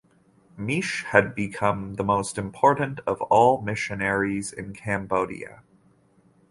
[0.57, 5.61] Miche had become the most important of all missionaries in Cambodia.